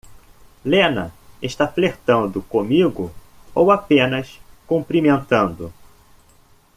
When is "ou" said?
3.53-3.69